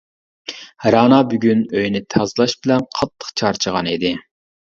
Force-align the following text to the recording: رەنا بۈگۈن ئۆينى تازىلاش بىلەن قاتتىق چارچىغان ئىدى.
رەنا 0.95 1.19
بۈگۈن 1.33 1.61
ئۆينى 1.81 2.01
تازىلاش 2.15 2.57
بىلەن 2.65 2.87
قاتتىق 2.97 3.31
چارچىغان 3.43 3.93
ئىدى. 3.95 4.17